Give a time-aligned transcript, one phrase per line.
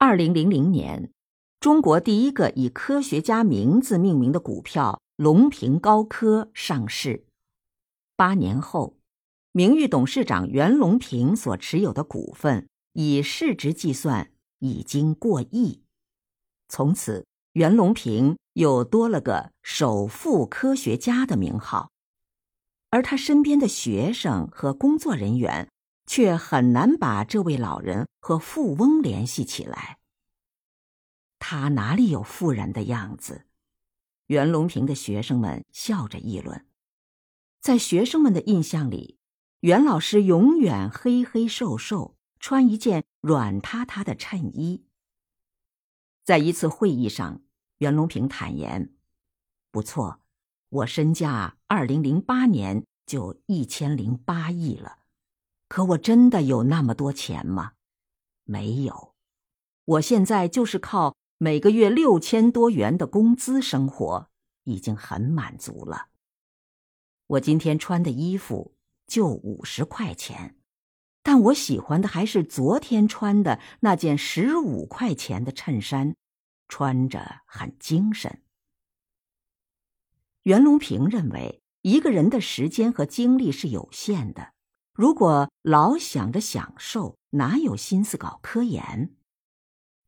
[0.00, 1.10] 二零零零年，
[1.58, 7.26] 中国第一个以科学家名字命名的股票隆平高科上市。
[8.14, 8.96] 八年后，
[9.50, 14.30] 名誉董事长袁隆平所持有的股份以市值计算
[14.60, 15.82] 已经过亿。
[16.68, 21.90] 从此，袁隆平又多了个“首富科学家”的名号。
[22.90, 25.68] 而他身边的学生和工作人员。
[26.08, 29.98] 却很难把这位老人和富翁联系起来。
[31.38, 33.44] 他哪里有富人的样子？
[34.26, 36.66] 袁隆平的学生们笑着议论。
[37.60, 39.18] 在学生们的印象里，
[39.60, 44.86] 袁老师永远黑黑瘦瘦，穿一件软塌塌的衬衣。
[46.24, 47.42] 在一次会议上，
[47.78, 48.94] 袁隆平坦言
[49.70, 50.22] ：“不错，
[50.70, 54.97] 我身价二零零八年就一千零八亿了。”
[55.68, 57.72] 可我真的有那么多钱吗？
[58.44, 59.14] 没有，
[59.84, 64.30] 我现在就是靠每个月六千多元的工资生活，
[64.64, 66.08] 已经很满足了。
[67.26, 68.74] 我今天穿的衣服
[69.06, 70.56] 就五十块钱，
[71.22, 76.16] 但我喜欢的还是昨天穿的那件十五块钱的衬衫，
[76.68, 78.42] 穿着很精神。
[80.44, 84.54] 袁隆平认为，一个人的时间和精力是有限的。
[84.98, 89.14] 如果老想着享受，哪有心思搞科研？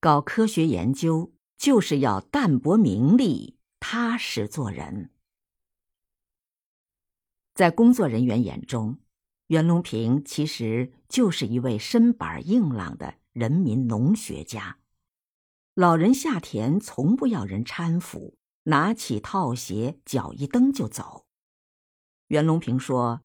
[0.00, 5.12] 搞科学研究就是要淡泊名利，踏实做人。
[7.54, 8.98] 在工作人员眼中，
[9.46, 14.78] 袁隆平其实就是一位身板硬朗的人民农学家。
[15.74, 21.26] 老人下田从不要人搀扶，拿起套鞋，脚一蹬就走。
[22.26, 23.20] 袁隆平说。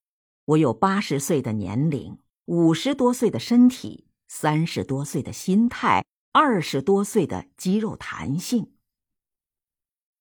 [0.46, 8.76] 我有八十岁的年龄，五十多岁的身体，三十多岁的心态，二十多岁的肌肉弹性。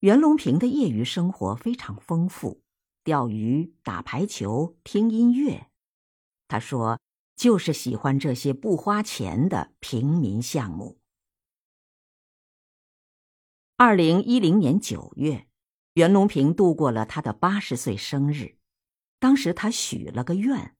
[0.00, 2.62] 袁隆平的业余生活非常丰富，
[3.04, 5.68] 钓鱼、打排球、听音乐。
[6.48, 7.00] 他说
[7.36, 10.98] ：“就是喜欢这些不花钱的平民项目。”
[13.76, 15.48] 二零一零年九月，
[15.94, 18.56] 袁隆平度过了他的八十岁生日。
[19.24, 20.74] 当时他许了个愿，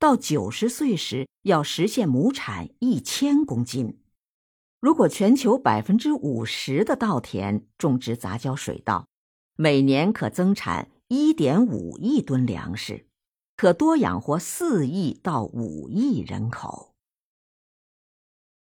[0.00, 4.00] 到九十岁时要实现亩产一千公斤。
[4.80, 9.06] 如果全球百分之五十的稻田种植杂交水稻，
[9.54, 13.06] 每年可增产一点五亿吨粮食，
[13.56, 16.95] 可多养活四亿到五亿人口。